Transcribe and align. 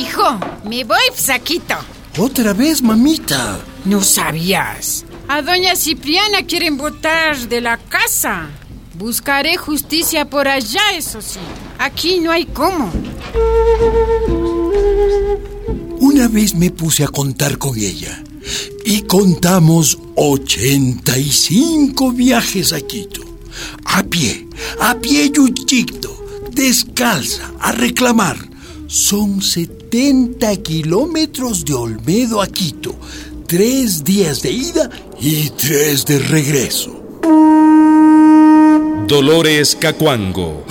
Hijo, 0.00 0.40
me 0.64 0.82
voy, 0.82 0.96
saquito. 1.14 1.74
Otra 2.16 2.54
vez, 2.54 2.80
mamita. 2.80 3.60
No 3.84 4.02
sabías. 4.02 5.04
A 5.28 5.42
doña 5.42 5.76
Cipriana 5.76 6.46
quieren 6.46 6.78
botar 6.78 7.36
de 7.36 7.60
la 7.60 7.76
casa. 7.76 8.48
Buscaré 8.94 9.58
justicia 9.58 10.24
por 10.24 10.48
allá, 10.48 10.80
eso 10.96 11.20
sí. 11.20 11.38
Aquí 11.78 12.18
no 12.18 12.30
hay 12.30 12.46
cómo. 12.46 12.90
Una 15.98 16.28
vez 16.28 16.54
me 16.54 16.70
puse 16.70 17.04
a 17.04 17.08
contar 17.08 17.58
con 17.58 17.76
ella 17.76 18.22
y 18.86 19.02
contamos 19.02 19.98
85 20.16 22.12
viajes 22.12 22.72
a 22.72 22.80
Quito. 22.80 23.20
A 23.84 24.02
pie, 24.02 24.48
a 24.80 24.94
pie 24.94 25.30
yuchito, 25.30 26.24
descalza, 26.52 27.52
a 27.60 27.72
reclamar. 27.72 28.49
Son 28.90 29.40
70 29.40 30.56
kilómetros 30.64 31.64
de 31.64 31.74
Olmedo 31.74 32.42
a 32.42 32.48
Quito, 32.48 32.96
tres 33.46 34.02
días 34.02 34.42
de 34.42 34.50
ida 34.50 34.90
y 35.20 35.48
tres 35.50 36.04
de 36.04 36.18
regreso. 36.18 37.00
Dolores 39.06 39.76
Cacuango. 39.76 40.64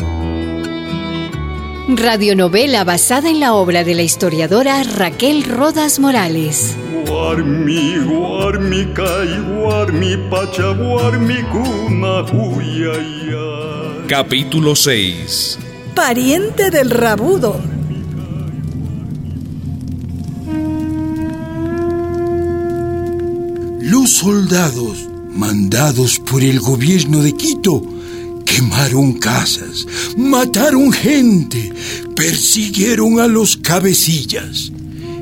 Radionovela 1.88 2.84
basada 2.84 3.30
en 3.30 3.40
la 3.40 3.54
obra 3.54 3.86
de 3.86 3.96
la 3.96 4.04
historiadora 4.04 4.84
Raquel 4.84 5.46
Rodas 5.46 5.98
Morales. 5.99 6.76
Guarmi, 7.08 7.99
guarmi, 7.99 8.86
kai, 8.94 9.40
guarmi, 9.62 10.18
pacha, 10.30 10.72
guarmi, 10.74 11.38
cuna, 11.44 12.24
huyaya. 12.24 14.08
Capítulo 14.10 14.76
6. 14.76 15.58
Pariente 15.96 16.70
del 16.70 16.90
rabudo. 16.90 17.79
Soldados, 24.10 25.07
mandados 25.32 26.20
por 26.20 26.43
el 26.43 26.60
gobierno 26.60 27.21
de 27.21 27.34
Quito, 27.34 27.82
quemaron 28.46 29.13
casas, 29.13 29.85
mataron 30.18 30.91
gente, 30.91 31.71
persiguieron 32.15 33.20
a 33.20 33.27
los 33.27 33.57
cabecillas. 33.57 34.71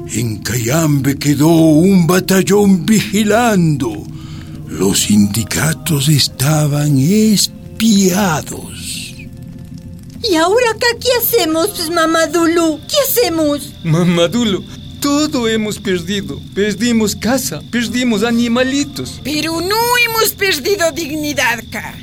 En 0.09 0.38
Cayambe 0.38 1.17
quedó 1.17 1.49
un 1.49 2.08
batallón 2.08 2.85
vigilando. 2.85 4.03
Los 4.69 5.02
sindicatos 5.02 6.08
estaban 6.08 6.97
espiados. 6.97 8.67
¿Y 10.23 10.35
ahora 10.35 10.71
acá 10.71 10.88
qué 10.99 11.09
hacemos, 11.21 11.69
pues, 11.69 11.89
Mamadulu? 11.89 12.80
¿Qué 12.88 12.95
hacemos? 13.08 13.73
Mamadulo, 13.83 14.63
todo 14.99 15.47
hemos 15.47 15.79
perdido. 15.79 16.39
Perdimos 16.53 17.15
casa, 17.15 17.61
perdimos 17.71 18.23
animalitos. 18.23 19.19
Pero 19.23 19.61
no 19.61 19.77
hemos 20.05 20.31
perdido 20.31 20.91
dignidad, 20.91 21.63
Ca. 21.71 21.95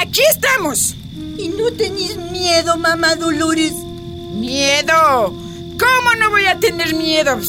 Aquí 0.00 0.20
estamos. 0.30 0.94
¿Y 1.36 1.48
no 1.48 1.72
tenéis 1.72 2.16
miedo, 2.30 2.76
Mamadulures? 2.76 3.74
¿Miedo? 4.34 5.34
¿Cómo 5.78 6.14
no 6.18 6.30
voy 6.30 6.46
a 6.46 6.58
tener 6.58 6.94
miedos? 6.94 7.46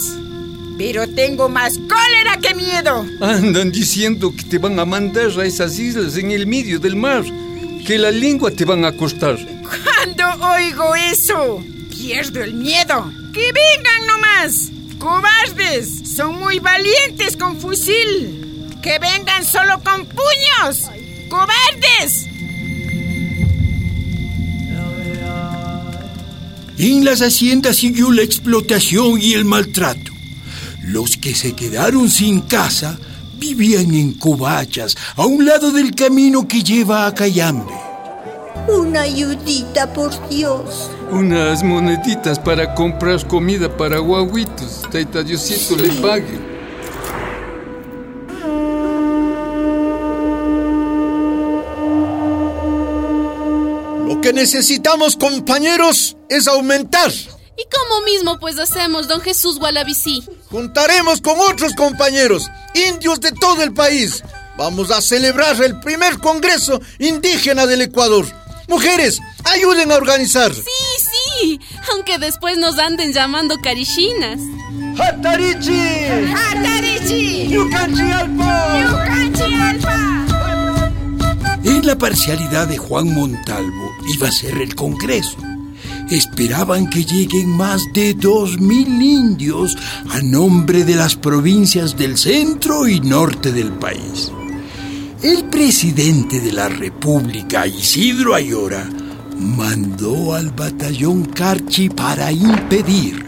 Pero 0.78 1.08
tengo 1.08 1.50
más 1.50 1.78
cólera 1.78 2.38
que 2.42 2.56
miedo. 2.56 3.06
Andan 3.22 3.72
diciendo 3.72 4.34
que 4.36 4.44
te 4.44 4.58
van 4.58 4.80
a 4.80 4.86
mandar 4.86 5.30
a 5.40 5.46
esas 5.46 5.78
islas 5.78 6.18
en 6.18 6.32
el 6.32 6.48
medio 6.48 6.80
del 6.80 6.96
mar, 6.96 7.24
que 7.86 7.98
la 7.98 8.12
lengua 8.12 8.50
te 8.52 8.66
van 8.66 8.84
a 8.86 8.92
cortar. 8.92 9.38
Cuando 9.64 10.48
oigo 10.48 10.96
eso, 10.96 11.64
pierdo 11.90 12.42
el 12.44 12.56
miedo. 12.56 13.12
¡Que 13.34 13.52
vengan 13.52 14.08
nomás! 14.08 14.73
¡Cobardes! 15.04 16.16
Son 16.16 16.40
muy 16.40 16.60
valientes 16.60 17.36
con 17.36 17.60
fusil. 17.60 18.70
¡Que 18.82 19.00
vengan 19.00 19.44
solo 19.44 19.82
con 19.84 20.06
puños! 20.06 20.90
¡Cobardes! 21.30 22.28
En 26.78 27.04
las 27.04 27.22
haciendas 27.22 27.76
siguió 27.76 28.12
la 28.12 28.22
explotación 28.22 29.22
y 29.22 29.34
el 29.34 29.44
maltrato. 29.44 30.14
Los 30.84 31.18
que 31.18 31.36
se 31.36 31.54
quedaron 31.54 32.10
sin 32.10 32.40
casa 32.40 32.98
vivían 33.38 33.94
en 33.94 34.14
covachas 34.14 34.96
a 35.18 35.26
un 35.26 35.46
lado 35.46 35.72
del 35.74 35.94
camino 35.94 36.48
que 36.48 36.64
lleva 36.64 37.08
a 37.08 37.14
Cayambe. 37.14 37.83
Una 38.68 39.02
ayudita, 39.02 39.92
por 39.92 40.12
Dios. 40.30 40.90
Unas 41.12 41.64
moneditas 41.64 42.40
para 42.40 42.74
comprar 42.74 43.28
comida 43.28 43.76
para 43.76 44.00
guaguitos. 44.00 44.84
Taita 44.90 45.22
Diosito 45.22 45.76
le 45.76 45.90
pague. 46.02 46.40
Lo 54.08 54.22
que 54.22 54.32
necesitamos, 54.32 55.18
compañeros, 55.18 56.16
es 56.30 56.48
aumentar. 56.48 57.12
¿Y 57.12 57.66
cómo 57.70 58.06
mismo 58.06 58.40
pues 58.40 58.58
hacemos, 58.58 59.08
don 59.08 59.22
Jesús 59.22 59.60
Gualabicí? 59.60 60.24
Juntaremos 60.50 61.22
con 61.22 61.40
otros 61.40 61.74
compañeros, 61.76 62.50
indios 62.74 63.20
de 63.20 63.32
todo 63.34 63.62
el 63.62 63.74
país. 63.74 64.24
Vamos 64.58 64.90
a 64.92 65.02
celebrar 65.02 65.62
el 65.62 65.80
primer 65.80 66.20
Congreso 66.20 66.80
Indígena 67.00 67.66
del 67.66 67.82
Ecuador. 67.82 68.26
Mujeres, 68.74 69.22
ayuden 69.44 69.92
a 69.92 69.98
organizar. 69.98 70.52
Sí, 70.52 70.62
sí, 70.98 71.60
aunque 71.92 72.18
después 72.18 72.58
nos 72.58 72.80
anden 72.80 73.14
llamando 73.14 73.60
carichinas. 73.62 74.40
¡Hatarichi! 75.00 75.80
¡Hatarichi! 76.36 77.50
¡Yucanchi 77.50 78.02
Alpa! 78.02 78.82
¡Yucanchi 78.82 79.54
Alfa! 79.54 80.26
En 81.64 81.86
la 81.86 81.96
parcialidad 81.96 82.68
de 82.68 82.80
Juan 82.80 83.14
Montalvo 83.14 83.92
iba 84.12 84.30
a 84.30 84.32
ser 84.32 84.58
el 84.58 84.74
Congreso. 84.74 85.38
Esperaban 86.10 86.90
que 86.90 87.06
lleguen 87.06 87.50
más 87.50 87.80
de 87.94 88.16
dos 88.16 88.60
mil 88.60 89.00
indios 89.04 89.78
a 90.10 90.20
nombre 90.24 90.84
de 90.84 90.96
las 90.96 91.16
provincias 91.16 91.96
del 91.96 92.18
centro 92.18 92.88
y 92.88 93.00
norte 93.02 93.52
del 93.52 93.72
país. 93.74 94.32
El 95.24 95.46
presidente 95.46 96.42
de 96.42 96.52
la 96.52 96.68
República, 96.68 97.66
Isidro 97.66 98.36
Ayora, 98.36 98.86
mandó 99.38 100.34
al 100.34 100.50
batallón 100.50 101.24
Carchi 101.24 101.88
para 101.88 102.30
impedir. 102.30 103.26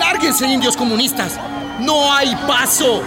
¡Lárguense, 0.00 0.48
indios 0.48 0.76
comunistas! 0.76 1.38
¡No 1.82 2.12
hay 2.12 2.34
paso! 2.48 3.02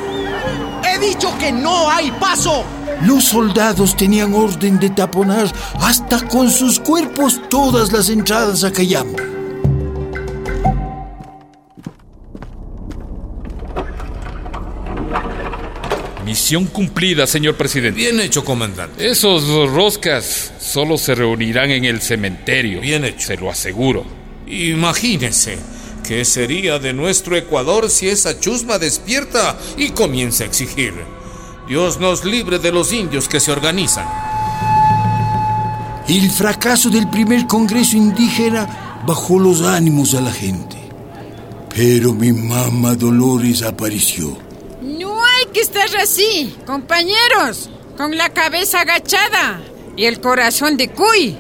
¡He 0.86 0.98
dicho 1.06 1.38
que 1.40 1.52
no 1.52 1.92
hay 1.92 2.12
paso! 2.12 2.64
Los 3.02 3.26
soldados 3.26 3.98
tenían 3.98 4.34
orden 4.34 4.80
de 4.80 4.92
taponar 4.92 5.52
hasta 5.82 6.26
con 6.26 6.50
sus 6.50 6.80
cuerpos 6.80 7.42
todas 7.50 7.92
las 7.92 8.08
entradas 8.08 8.64
a 8.64 8.72
Cayambe. 8.72 9.25
Misión 16.46 16.68
cumplida, 16.68 17.26
señor 17.26 17.56
presidente. 17.56 18.00
Bien 18.00 18.20
hecho, 18.20 18.46
comandante. 18.46 19.10
Esos 19.10 19.48
roscas 19.72 20.54
solo 20.60 20.96
se 20.96 21.16
reunirán 21.16 21.72
en 21.72 21.86
el 21.86 22.02
cementerio. 22.02 22.82
Bien 22.82 23.04
hecho. 23.04 23.26
Se 23.26 23.36
lo 23.36 23.50
aseguro. 23.50 24.06
Imagínese 24.46 25.58
qué 26.08 26.24
sería 26.24 26.78
de 26.78 26.94
nuestro 26.94 27.36
Ecuador 27.36 27.90
si 27.90 28.10
esa 28.10 28.40
chusma 28.40 28.78
despierta 28.78 29.58
y 29.76 29.90
comienza 29.90 30.44
a 30.44 30.46
exigir. 30.46 30.94
Dios 31.68 32.00
nos 32.00 32.24
libre 32.24 32.60
de 32.60 32.72
los 32.72 32.94
indios 32.94 33.28
que 33.28 33.40
se 33.40 33.52
organizan. 33.52 34.06
El 36.08 36.30
fracaso 36.30 36.92
del 36.92 37.10
primer 37.10 37.48
Congreso 37.48 37.98
indígena 37.98 39.02
bajó 39.08 39.40
los 39.40 39.64
ánimos 39.64 40.14
a 40.14 40.22
la 40.22 40.32
gente. 40.32 40.78
Pero 41.76 42.14
mi 42.14 42.32
mamá 42.32 42.94
Dolores 42.94 43.64
apareció. 43.64 44.45
Que 45.56 45.62
estar 45.62 45.88
así, 46.02 46.54
compañeros, 46.66 47.70
con 47.96 48.18
la 48.18 48.28
cabeza 48.28 48.82
agachada 48.82 49.62
y 49.96 50.04
el 50.04 50.20
corazón 50.20 50.76
de 50.76 50.90
cuy. 50.90 51.38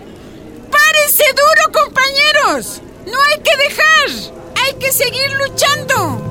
¡Párense 0.71 1.23
duro, 1.35 1.83
compañeros! 1.83 2.81
No 3.07 3.17
hay 3.21 3.41
que 3.43 3.57
dejar, 3.57 4.31
hay 4.63 4.79
que 4.79 4.93
seguir 4.93 5.33
luchando. 5.33 6.21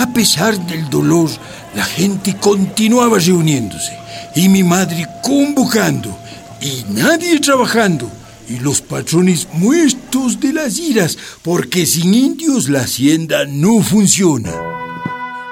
A 0.00 0.06
pesar 0.14 0.56
del 0.56 0.88
dolor, 0.88 1.30
la 1.74 1.84
gente 1.84 2.36
continuaba 2.36 3.18
reuniéndose 3.18 3.98
y 4.36 4.48
mi 4.48 4.62
madre 4.62 5.04
convocando 5.20 6.16
y 6.60 6.84
nadie 6.90 7.40
trabajando 7.40 8.08
y 8.48 8.58
los 8.60 8.80
patrones 8.80 9.46
muertos 9.52 10.40
de 10.40 10.52
las 10.52 10.78
iras 10.78 11.18
porque 11.42 11.86
sin 11.86 12.14
indios 12.14 12.68
la 12.68 12.80
hacienda 12.80 13.44
no 13.46 13.82
funciona. 13.82 14.52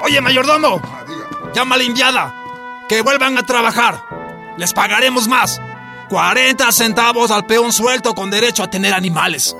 Oye, 0.03 0.21
mayordomo, 0.21 0.81
llama 1.55 1.75
a 1.75 1.79
la 1.79 1.85
indiada, 1.85 2.35
que 2.89 3.03
vuelvan 3.03 3.37
a 3.39 3.45
trabajar. 3.45 4.03
Les 4.59 4.73
pagaremos 4.73 5.29
más. 5.29 5.61
40 6.09 6.71
centavos 6.73 7.31
al 7.31 7.47
peón 7.47 7.73
suelto 7.73 8.15
con 8.15 8.31
derecho 8.31 8.63
a 8.63 8.71
tener 8.71 8.95
animales. 8.95 9.57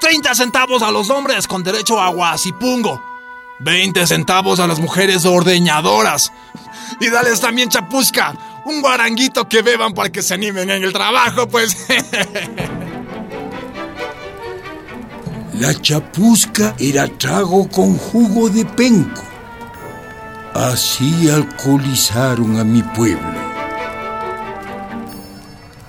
30 0.00 0.34
centavos 0.34 0.82
a 0.82 0.90
los 0.90 1.10
hombres 1.10 1.46
con 1.46 1.62
derecho 1.62 2.00
a 2.00 2.08
guasipungo. 2.08 3.02
20 3.60 4.06
centavos 4.06 4.58
a 4.58 4.66
las 4.66 4.80
mujeres 4.80 5.26
ordeñadoras. 5.26 6.32
Y 7.00 7.08
dales 7.08 7.40
también 7.40 7.68
chapusca, 7.68 8.62
un 8.64 8.80
guaranguito 8.80 9.48
que 9.48 9.62
beban 9.62 9.92
para 9.92 10.10
que 10.10 10.22
se 10.22 10.34
animen 10.34 10.70
en 10.70 10.82
el 10.82 10.92
trabajo, 10.92 11.48
pues. 11.48 11.76
La 15.60 15.74
chapusca 15.74 16.74
era 16.78 17.06
trago 17.06 17.68
con 17.68 17.98
jugo 17.98 18.48
de 18.48 18.64
penco. 18.64 19.22
Así 20.54 21.28
alcoholizaron 21.28 22.58
a 22.58 22.64
mi 22.64 22.82
pueblo. 22.82 23.38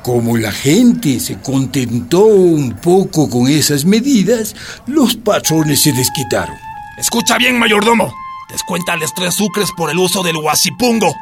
Como 0.04 0.36
la 0.36 0.52
gente 0.52 1.22
se 1.22 1.40
contentó 1.40 2.26
un 2.26 2.74
poco 2.82 3.30
con 3.30 3.48
esas 3.48 3.86
medidas, 3.86 4.58
los 4.88 5.16
patrones 5.16 5.82
se 5.84 5.94
desquitaron. 5.94 6.58
Escucha 6.98 7.38
bien, 7.38 7.58
mayordomo. 7.58 8.14
Descuéntales 8.50 9.14
tres 9.16 9.36
sucres 9.36 9.70
por 9.78 9.90
el 9.90 10.00
uso 10.00 10.22
del 10.22 10.36
huasipungo. 10.36 11.16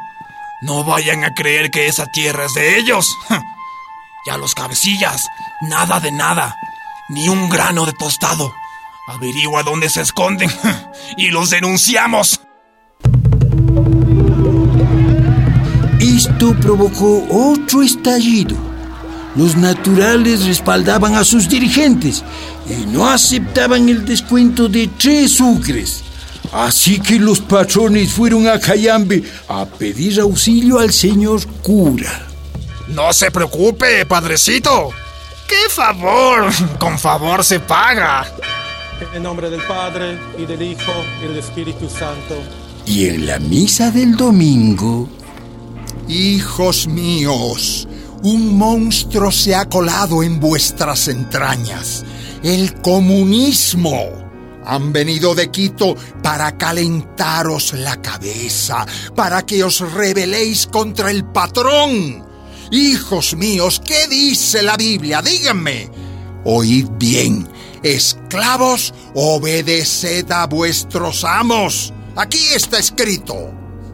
No 0.62 0.82
vayan 0.82 1.22
a 1.22 1.34
creer 1.34 1.70
que 1.70 1.86
esa 1.86 2.06
tierra 2.06 2.46
es 2.46 2.54
de 2.54 2.78
ellos. 2.78 3.06
Ya 4.26 4.36
los 4.36 4.54
cabecillas, 4.54 5.26
nada 5.62 5.98
de 5.98 6.12
nada. 6.12 6.54
Ni 7.10 7.28
un 7.28 7.48
grano 7.48 7.86
de 7.86 7.92
tostado. 7.92 8.52
Averigua 9.08 9.64
dónde 9.64 9.90
se 9.90 10.02
esconden 10.02 10.48
y 11.16 11.28
los 11.28 11.50
denunciamos. 11.50 12.40
Esto 15.98 16.54
provocó 16.60 17.26
otro 17.28 17.82
estallido. 17.82 18.56
Los 19.34 19.56
naturales 19.56 20.46
respaldaban 20.46 21.16
a 21.16 21.24
sus 21.24 21.48
dirigentes 21.48 22.22
y 22.68 22.86
no 22.86 23.08
aceptaban 23.08 23.88
el 23.88 24.06
descuento 24.06 24.68
de 24.68 24.88
tres 24.96 25.32
sucres. 25.32 26.04
Así 26.52 27.00
que 27.00 27.18
los 27.18 27.40
patrones 27.40 28.12
fueron 28.12 28.46
a 28.46 28.60
Cayambe 28.60 29.24
a 29.48 29.66
pedir 29.66 30.20
auxilio 30.20 30.78
al 30.78 30.92
señor 30.92 31.44
cura. 31.62 32.28
No 32.88 33.12
se 33.12 33.32
preocupe, 33.32 34.06
padrecito. 34.06 34.90
¡Qué 35.50 35.68
favor! 35.68 36.48
Con 36.78 36.96
favor 36.96 37.42
se 37.42 37.58
paga. 37.58 38.24
En 39.12 39.24
nombre 39.24 39.50
del 39.50 39.60
Padre, 39.62 40.16
y 40.38 40.46
del 40.46 40.62
Hijo, 40.62 40.92
y 41.20 41.26
del 41.26 41.38
Espíritu 41.38 41.88
Santo. 41.88 42.36
Y 42.86 43.08
en 43.08 43.26
la 43.26 43.40
misa 43.40 43.90
del 43.90 44.16
domingo... 44.16 45.08
Hijos 46.06 46.86
míos, 46.86 47.88
un 48.22 48.56
monstruo 48.56 49.32
se 49.32 49.56
ha 49.56 49.68
colado 49.68 50.22
en 50.22 50.38
vuestras 50.38 51.08
entrañas. 51.08 52.04
El 52.44 52.80
comunismo. 52.80 54.08
Han 54.64 54.92
venido 54.92 55.34
de 55.34 55.50
Quito 55.50 55.96
para 56.22 56.56
calentaros 56.56 57.72
la 57.72 58.00
cabeza, 58.00 58.86
para 59.16 59.42
que 59.42 59.64
os 59.64 59.80
rebeléis 59.80 60.68
contra 60.68 61.10
el 61.10 61.24
patrón. 61.24 62.29
Hijos 62.70 63.34
míos, 63.34 63.82
¿qué 63.84 64.06
dice 64.08 64.62
la 64.62 64.76
Biblia? 64.76 65.20
Díganme. 65.22 65.90
Oíd 66.44 66.86
bien, 66.92 67.48
esclavos, 67.82 68.94
obedeced 69.14 70.30
a 70.30 70.46
vuestros 70.46 71.24
amos. 71.24 71.92
Aquí 72.14 72.38
está 72.54 72.78
escrito. 72.78 73.34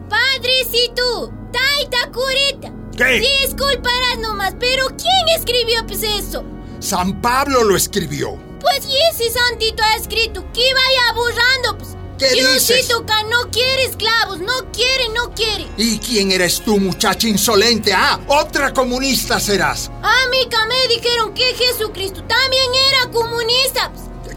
Padrecito, 0.07 1.33
taita 1.51 2.11
curita. 2.11 2.71
¿Qué? 2.95 3.19
Disculparás 3.47 4.19
nomás, 4.19 4.55
pero 4.59 4.85
¿quién 4.89 5.37
escribió 5.37 5.85
pues 5.87 6.03
eso? 6.03 6.43
San 6.79 7.19
Pablo 7.19 7.63
lo 7.63 7.75
escribió. 7.75 8.37
Pues 8.61 8.85
y 8.85 8.95
ese 9.11 9.31
santito 9.31 9.81
ha 9.83 9.95
escrito 9.95 10.45
que 10.53 10.73
vaya 10.73 11.13
borrando, 11.15 11.77
pues. 11.79 11.96
¿Qué 12.17 12.31
dices? 12.31 12.89
no 13.29 13.51
quiere 13.51 13.83
esclavos, 13.85 14.39
no 14.39 14.71
quiere, 14.71 15.09
no 15.13 15.33
quiere. 15.33 15.67
¿Y 15.77 15.99
quién 15.99 16.31
eres 16.31 16.61
tú, 16.61 16.79
muchacha 16.79 17.27
insolente? 17.27 17.93
Ah, 17.93 18.19
otra 18.27 18.73
comunista 18.73 19.39
serás. 19.39 19.91
A 20.01 20.27
mí 20.29 20.37
me 20.67 20.95
dijeron 20.95 21.33
que 21.33 21.43
Jesucristo 21.55 22.23
también 22.23 22.71
era 22.89 23.11
comunista, 23.11 23.91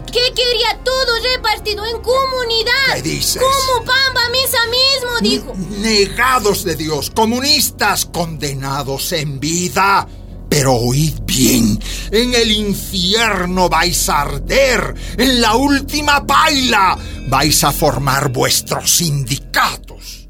que 0.05 0.33
quería 0.33 0.79
todo 0.83 1.19
repartido 1.33 1.85
en 1.85 1.99
comunidad. 2.01 2.95
¿Qué 2.95 3.01
dices? 3.01 3.41
Como 3.41 3.85
Pamba 3.85 4.29
Misa 4.29 4.59
mismo 4.67 5.19
dijo. 5.21 5.53
Negados 5.79 6.63
de 6.63 6.75
Dios, 6.75 7.09
comunistas 7.09 8.05
condenados 8.05 9.11
en 9.13 9.39
vida. 9.39 10.07
Pero 10.51 10.73
oíd 10.73 11.13
bien, 11.25 11.79
en 12.11 12.35
el 12.35 12.51
infierno 12.51 13.69
vais 13.69 14.09
a 14.09 14.21
arder, 14.23 14.93
en 15.17 15.39
la 15.39 15.55
última 15.55 16.27
paila 16.27 16.97
vais 17.29 17.63
a 17.63 17.71
formar 17.71 18.33
vuestros 18.33 18.91
sindicatos. 18.91 20.27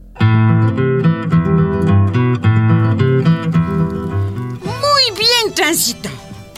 Muy 4.63 5.05
bien, 5.17 5.53
Tránsito. 5.55 6.09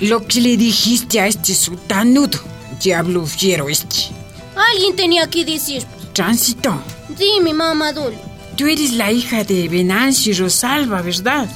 Lo 0.01 0.27
que 0.27 0.41
le 0.41 0.57
dijiste 0.57 1.21
a 1.21 1.27
este 1.27 1.55
sultanudo, 1.55 2.39
diablo 2.81 3.25
fiero 3.25 3.69
este. 3.69 4.09
Alguien 4.55 4.95
tenía 4.97 5.29
que 5.29 5.45
decir. 5.45 5.83
Tránsito, 6.13 6.75
Dime, 7.17 7.53
mamá 7.53 7.93
Dul. 7.93 8.13
tú 8.57 8.67
eres 8.67 8.91
la 8.91 9.11
hija 9.11 9.43
de 9.43 9.67
Venancio 9.69 10.31
y 10.33 10.35
Rosalba, 10.35 11.01
¿verdad? 11.01 11.47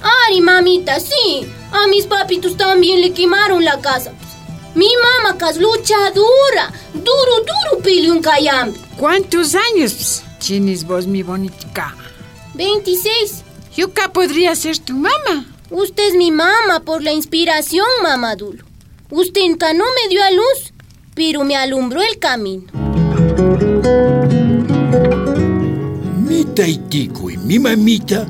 Ay, 0.00 0.40
mamita, 0.40 1.00
sí. 1.00 1.46
A 1.72 1.86
mis 1.88 2.06
papitos 2.06 2.56
también 2.56 3.00
le 3.00 3.12
quemaron 3.12 3.64
la 3.64 3.80
casa. 3.80 4.12
Mi 4.74 4.88
mamá 4.96 5.36
que 5.38 5.50
es 5.50 5.56
luchadora. 5.56 6.72
Duro, 6.94 7.82
duro 7.82 8.14
en 8.14 8.22
Cayambe. 8.22 8.78
¿Cuántos 8.96 9.54
años 9.54 9.94
pues, 9.94 10.22
tienes 10.38 10.84
vos, 10.84 11.06
mi 11.06 11.22
bonita? 11.22 11.94
26. 12.54 13.42
Yuka 13.76 14.12
podría 14.12 14.54
ser 14.54 14.78
tu 14.78 14.94
mamá. 14.94 15.46
Usted 15.70 16.08
es 16.08 16.14
mi 16.14 16.30
mamá 16.30 16.80
por 16.84 17.02
la 17.02 17.12
inspiración, 17.12 17.86
mamá 18.02 18.36
Dulo. 18.36 18.64
Usted 19.10 19.42
nunca 19.48 19.72
no 19.72 19.84
me 19.84 20.08
dio 20.08 20.22
a 20.22 20.30
luz, 20.30 20.72
pero 21.14 21.44
me 21.44 21.56
alumbró 21.56 22.00
el 22.02 22.18
camino. 22.18 22.64
Mi 26.16 26.44
taitico 26.44 27.30
y 27.30 27.36
mi 27.38 27.58
mamita 27.58 28.26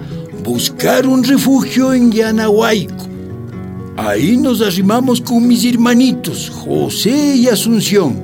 buscaron 0.49 1.23
refugio 1.23 1.93
en 1.93 2.11
Yanahuayco. 2.11 3.07
Ahí 3.99 4.37
nos 4.39 4.63
arrimamos 4.63 5.21
con 5.21 5.47
mis 5.47 5.63
hermanitos, 5.65 6.51
José 6.51 7.37
y 7.37 7.49
Asunción. 7.49 8.23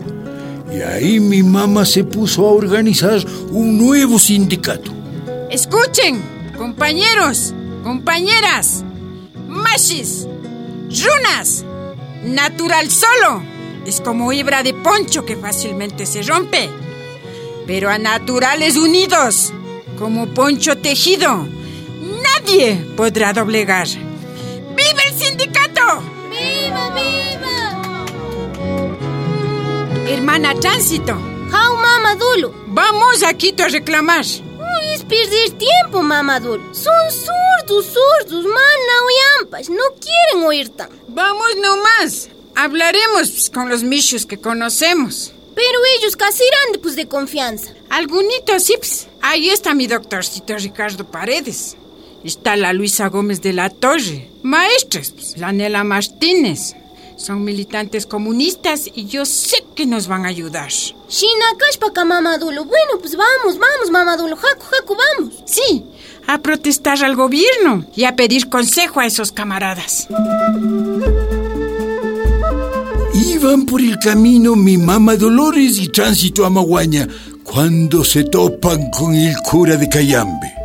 Y 0.72 0.80
ahí 0.80 1.20
mi 1.20 1.42
mamá 1.42 1.84
se 1.84 2.02
puso 2.02 2.46
a 2.46 2.52
organizar 2.52 3.20
un 3.50 3.76
nuevo 3.76 4.18
sindicato. 4.18 4.90
Escuchen, 5.50 6.22
compañeros, 6.56 7.52
compañeras, 7.82 8.82
machis, 9.46 10.26
runas, 10.88 11.62
natural 12.24 12.90
solo. 12.90 13.42
Es 13.86 14.00
como 14.00 14.32
hebra 14.32 14.62
de 14.62 14.72
poncho 14.72 15.26
que 15.26 15.36
fácilmente 15.36 16.06
se 16.06 16.22
rompe. 16.22 16.70
Pero 17.66 17.90
a 17.90 17.98
naturales 17.98 18.76
unidos, 18.78 19.52
como 19.98 20.26
poncho 20.28 20.78
tejido, 20.78 21.46
nadie 22.44 22.76
podrá 22.96 23.32
doblegar. 23.32 23.86
¡Viva 23.86 25.02
el 25.08 25.14
sindicato! 25.18 26.02
¡Viva, 26.30 26.90
viva! 26.90 28.06
Hermana 30.08 30.54
Tránsito, 30.54 31.14
¡Jau, 31.50 31.76
mamá 31.76 32.14
Dulo! 32.16 32.54
vamos 32.66 33.22
a 33.22 33.34
Quito 33.34 33.64
a 33.64 33.68
reclamar. 33.68 34.24
Uy, 34.24 34.94
es 34.94 35.02
perder 35.04 35.50
tiempo, 35.52 36.02
mamá 36.02 36.40
Dulo. 36.40 36.74
Son 36.74 37.10
sordos, 37.10 37.86
sordos, 37.86 38.44
mana 38.44 38.94
oyampas. 39.40 39.68
No 39.70 39.84
quieren 40.00 40.46
oír 40.46 40.68
tan. 40.70 40.90
Vamos 41.08 41.56
nomás. 41.62 42.28
Hablaremos 42.56 43.30
pues, 43.30 43.50
con 43.50 43.68
los 43.68 43.82
michos 43.82 44.26
que 44.26 44.38
conocemos. 44.38 45.32
Pero 45.54 45.78
ellos 45.96 46.16
casi 46.16 46.42
pues, 46.82 46.96
de 46.96 47.06
confianza. 47.06 47.72
Algunitos, 47.88 48.64
sí. 48.64 48.74
pues. 48.76 49.06
Ahí 49.22 49.48
está 49.48 49.74
mi 49.74 49.86
doctorcito 49.86 50.56
Ricardo 50.56 51.04
Paredes. 51.04 51.76
Está 52.24 52.56
la 52.56 52.72
Luisa 52.72 53.08
Gómez 53.08 53.42
de 53.42 53.52
la 53.52 53.68
Torre. 53.68 54.30
Maestras, 54.42 55.10
pues, 55.10 55.36
la 55.36 55.52
Nela 55.52 55.84
Martínez. 55.84 56.74
Son 57.18 57.44
militantes 57.44 58.06
comunistas 58.06 58.90
y 58.92 59.04
yo 59.04 59.26
sé 59.26 59.62
que 59.76 59.84
nos 59.84 60.08
van 60.08 60.24
a 60.24 60.28
ayudar. 60.28 60.70
Shinakashpaka, 60.70 62.06
mamá 62.06 62.38
Dulo. 62.38 62.64
Bueno, 62.64 62.98
pues 62.98 63.14
vamos, 63.14 63.58
vamos, 63.58 63.90
mamá 63.90 64.16
Dulo. 64.16 64.36
Jaco, 64.36 64.64
jaco, 64.64 64.96
vamos. 64.96 65.34
Sí, 65.44 65.84
a 66.26 66.38
protestar 66.38 67.04
al 67.04 67.14
gobierno 67.14 67.84
y 67.94 68.04
a 68.04 68.16
pedir 68.16 68.48
consejo 68.48 69.00
a 69.00 69.06
esos 69.06 69.30
camaradas. 69.30 70.08
Iban 73.12 73.66
por 73.66 73.82
el 73.82 73.98
camino 73.98 74.56
mi 74.56 74.78
mamá 74.78 75.16
Dolores 75.16 75.78
y 75.78 75.88
Tránsito 75.88 76.46
Amaguaña 76.46 77.06
cuando 77.42 78.02
se 78.02 78.24
topan 78.24 78.90
con 78.90 79.14
el 79.14 79.36
cura 79.42 79.76
de 79.76 79.90
Cayambe. 79.90 80.63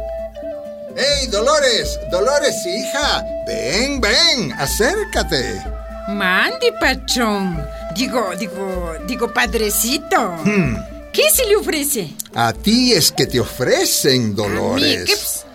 ¡Hey, 0.99 1.27
Dolores! 1.31 1.97
¡Dolores, 2.11 2.55
hija! 2.65 3.23
Ven, 3.47 4.01
ven, 4.01 4.51
acércate. 4.53 5.63
Mande, 6.09 6.73
patrón. 6.79 7.63
Digo, 7.95 8.31
digo, 8.37 8.93
digo, 9.07 9.33
padrecito. 9.33 10.35
Hmm. 10.43 10.75
¿Qué 11.13 11.29
se 11.31 11.45
le 11.45 11.55
ofrece? 11.55 12.13
A 12.35 12.51
ti 12.53 12.93
es 12.93 13.11
que 13.11 13.25
te 13.27 13.39
ofrecen, 13.39 14.35
Dolores. 14.35 15.05
¿qué 15.05 15.13
ps- 15.13 15.45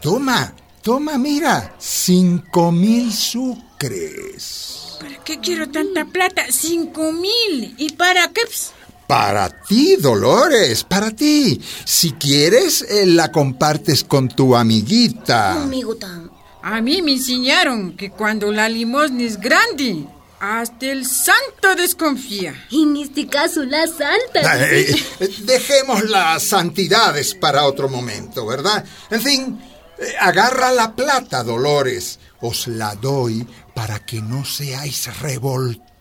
Toma, 0.00 0.52
toma, 0.82 1.16
mira. 1.18 1.74
Cinco 1.78 2.72
mil 2.72 3.12
sucres. 3.12 4.96
¿Para 5.00 5.16
qué 5.24 5.38
quiero 5.40 5.70
tanta 5.70 6.04
plata? 6.04 6.42
Cinco 6.50 7.12
mil. 7.12 7.74
¿Y 7.78 7.90
para 7.92 8.28
qué? 8.28 8.42
ps? 8.46 8.72
Para 9.10 9.48
ti, 9.48 9.96
Dolores, 9.96 10.84
para 10.84 11.10
ti. 11.10 11.60
Si 11.84 12.12
quieres, 12.12 12.82
eh, 12.82 13.06
la 13.06 13.32
compartes 13.32 14.04
con 14.04 14.28
tu 14.28 14.54
amiguita. 14.54 15.66
Tan. 15.98 16.30
A 16.62 16.80
mí 16.80 17.02
me 17.02 17.14
enseñaron 17.14 17.96
que 17.96 18.12
cuando 18.12 18.52
la 18.52 18.68
limosna 18.68 19.24
es 19.24 19.40
grande, 19.40 20.06
hasta 20.38 20.86
el 20.86 21.04
santo 21.06 21.74
desconfía. 21.76 22.54
En 22.70 22.96
este 22.98 23.26
caso, 23.26 23.64
la 23.64 23.84
santa. 23.88 24.70
Eh, 24.70 24.94
eh, 25.18 25.28
dejemos 25.40 26.04
las 26.04 26.44
santidades 26.44 27.34
para 27.34 27.66
otro 27.66 27.88
momento, 27.88 28.46
¿verdad? 28.46 28.84
En 29.10 29.20
fin, 29.20 29.60
eh, 29.98 30.14
agarra 30.20 30.70
la 30.70 30.94
plata, 30.94 31.42
Dolores. 31.42 32.20
Os 32.40 32.68
la 32.68 32.94
doy 32.94 33.44
para 33.74 33.98
que 34.06 34.22
no 34.22 34.44
seáis 34.44 35.08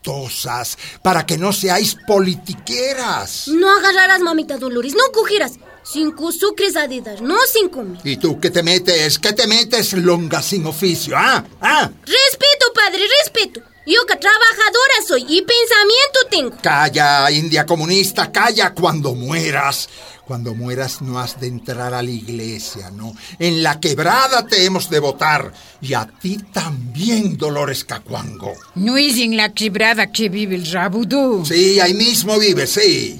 revoltosas, 0.09 0.77
para 1.01 1.25
que 1.25 1.37
no 1.37 1.53
seáis 1.53 1.95
politiqueras. 2.07 3.47
No 3.47 3.69
agarrarás, 3.69 4.21
mamita 4.21 4.57
Dolores, 4.57 4.93
no 4.93 5.11
cogieras. 5.13 5.53
Cinco 5.83 6.31
sucres 6.31 6.75
a 6.75 6.87
de 6.87 7.01
dar, 7.01 7.21
no 7.21 7.35
cinco 7.51 7.81
mil. 7.81 7.99
¿Y 8.03 8.17
tú 8.17 8.39
qué 8.39 8.51
te 8.51 8.61
metes? 8.61 9.17
¿Qué 9.17 9.33
te 9.33 9.47
metes, 9.47 9.93
longa 9.93 10.41
sin 10.41 10.65
oficio? 10.67 11.15
¿Ah? 11.17 11.43
¿Ah? 11.61 11.89
Respeto, 12.05 12.73
padre, 12.75 13.05
respeto. 13.23 13.61
Yo 13.87 14.05
que 14.05 14.17
trabajadora 14.17 14.93
soy 15.07 15.21
y 15.21 15.41
pensamiento 15.41 16.19
tengo. 16.29 16.57
Calla, 16.61 17.31
india 17.31 17.65
comunista, 17.65 18.31
calla 18.31 18.71
cuando 18.75 19.15
mueras. 19.15 19.89
Cuando 20.29 20.53
mueras 20.53 21.01
no 21.01 21.17
has 21.17 21.39
de 21.39 21.47
entrar 21.47 21.91
a 21.95 22.03
la 22.03 22.11
iglesia, 22.11 22.91
¿no? 22.91 23.15
En 23.39 23.63
la 23.63 23.79
quebrada 23.79 24.45
te 24.45 24.63
hemos 24.63 24.87
de 24.87 24.99
votar. 24.99 25.51
Y 25.81 25.95
a 25.95 26.05
ti 26.05 26.37
también, 26.53 27.35
Dolores 27.35 27.83
Cacuango. 27.83 28.53
No 28.75 28.95
es 28.95 29.17
en 29.17 29.35
la 29.35 29.51
quebrada 29.55 30.11
que 30.11 30.29
vive 30.29 30.53
el 30.53 30.71
rabudo. 30.71 31.43
Sí, 31.43 31.79
ahí 31.79 31.95
mismo 31.95 32.37
vive, 32.37 32.67
sí. 32.67 33.19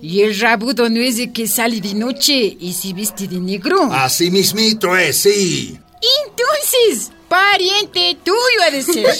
Y 0.00 0.22
el 0.22 0.40
rabudo 0.40 0.88
no 0.88 1.02
es 1.02 1.18
el 1.18 1.30
que 1.30 1.46
sale 1.46 1.78
de 1.78 1.92
noche 1.92 2.56
y 2.58 2.72
se 2.72 2.94
viste 2.94 3.28
de 3.28 3.38
negro. 3.38 3.92
Así 3.92 4.30
mismito 4.30 4.96
es, 4.96 5.18
sí. 5.18 5.78
Entonces, 6.24 7.12
pariente 7.28 8.16
tuyo 8.24 8.62
ha 8.66 8.70
de 8.70 8.82
ser. 8.82 9.14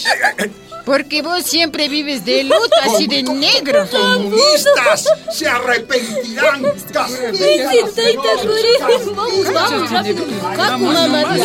Porque 0.87 1.21
vos 1.21 1.43
siempre 1.43 1.89
vives 1.89 2.25
de 2.25 2.45
luto 2.45 2.71
así 2.85 3.09
de 3.09 3.25
negro. 3.25 3.89
¡Comunistas! 3.91 5.09
¡Se 5.33 5.49
arrepentirán! 5.49 6.63
Vamos, 8.81 9.53
vamos, 9.53 9.91
rápido. 9.91 10.25
Cacu, 10.57 10.85
mamá. 10.85 11.37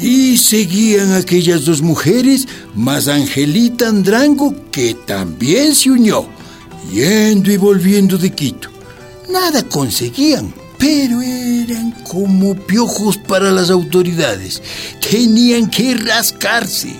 Y 0.00 0.38
seguían 0.38 1.12
aquellas 1.12 1.66
dos 1.66 1.82
mujeres, 1.82 2.48
más 2.74 3.06
Angelita 3.06 3.88
Andrango, 3.88 4.54
que 4.72 4.94
también 4.94 5.74
se 5.74 5.90
unió, 5.90 6.26
yendo 6.90 7.52
y 7.52 7.58
volviendo 7.58 8.16
de 8.16 8.30
Quito. 8.30 8.69
Nada 9.30 9.62
conseguían, 9.62 10.52
pero 10.78 11.22
eran 11.22 11.92
como 12.02 12.54
piojos 12.54 13.16
para 13.16 13.50
las 13.50 13.70
autoridades. 13.70 14.62
Tenían 15.08 15.70
que 15.70 15.94
rascarse. 15.94 16.94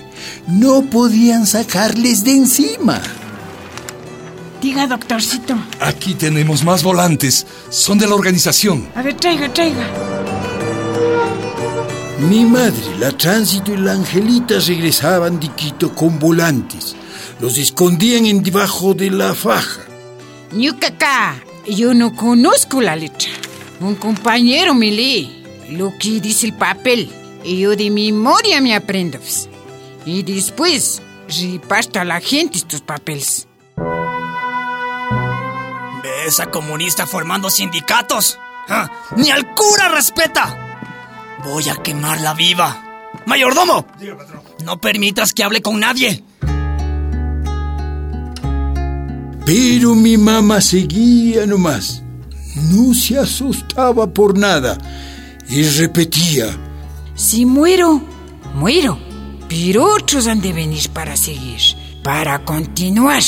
No 0.47 0.83
podían 0.83 1.47
sacarles 1.47 2.23
de 2.25 2.33
encima. 2.33 3.01
Diga, 4.61 4.87
doctorcito. 4.87 5.57
Aquí 5.81 6.15
tenemos 6.15 6.63
más 6.63 6.83
volantes. 6.83 7.47
Son 7.71 7.99
de 7.99 8.07
la 8.07 8.15
organización. 8.15 8.89
A 8.95 9.03
ver, 9.03 9.15
traiga, 9.15 9.53
traiga. 9.53 9.89
Mi 12.29 12.45
madre, 12.45 12.99
la 12.99 13.11
tránsito 13.13 13.73
y 13.73 13.79
la 13.79 13.93
Angelita 13.93 14.59
regresaban 14.59 15.41
de 15.41 15.49
Quito 15.49 15.95
con 15.95 16.19
volantes. 16.19 16.95
Los 17.41 17.57
escondían 17.57 18.27
en 18.27 18.43
debajo 18.43 18.93
de 18.93 19.11
la 19.11 19.35
faja. 19.35 19.81
Ñucacá, 20.53 21.43
yo 21.75 21.95
no 21.95 22.15
conozco 22.15 22.81
la 22.81 22.97
letra. 22.97 23.31
Un 23.81 23.95
compañero 23.97 24.75
me 24.75 24.91
lee 24.91 25.45
lo 25.71 25.97
que 25.99 26.21
dice 26.21 26.47
el 26.47 26.53
papel 26.55 27.11
y 27.45 27.61
yo 27.61 27.77
de 27.77 27.91
memoria 27.91 28.61
me 28.61 28.75
aprendo. 28.75 29.19
Y 30.05 30.23
después 30.23 31.01
reparto 31.29 32.01
a 32.01 32.05
la 32.05 32.21
gente 32.21 32.59
estos 32.59 32.81
papeles. 32.81 33.47
¿Ves 36.03 36.41
a 36.41 36.51
comunista 36.51 37.07
formando 37.07 37.51
sindicatos? 37.51 38.39
Ah, 38.69 38.91
¡Ni 39.17 39.31
al 39.31 39.55
cura 39.55 39.89
respeta! 39.89 40.79
Voy 41.45 41.69
a 41.69 41.77
quemarla 41.77 42.35
viva. 42.35 42.85
¡Mayordomo! 43.27 43.87
No 44.65 44.81
permitas 44.81 45.33
que 45.33 45.43
hable 45.43 45.63
con 45.63 45.81
nadie. 45.81 46.23
Pero 49.53 49.97
mi 49.97 50.17
mamá 50.17 50.61
seguía 50.61 51.45
nomás. 51.45 52.05
No 52.71 52.95
se 52.95 53.19
asustaba 53.19 54.07
por 54.07 54.39
nada 54.39 54.79
y 55.49 55.65
repetía. 55.65 56.57
Si 57.17 57.45
muero, 57.45 58.01
muero. 58.55 58.97
Pero 59.49 59.93
otros 59.93 60.29
han 60.29 60.41
de 60.41 60.53
venir 60.53 60.89
para 60.91 61.17
seguir, 61.17 61.61
para 62.05 62.45
continuar. 62.45 63.25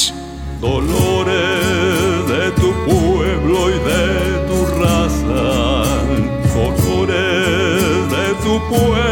Dolores 0.61 2.29
de 2.29 2.53
tu 2.53 2.73
pueblo 2.85 3.71
y 3.71 3.79
de 3.91 4.47
tu 4.47 4.67
raza. 4.81 5.43
Dolores 6.55 8.11
de 8.13 8.27
tu 8.45 8.69
pueblo 8.69 9.12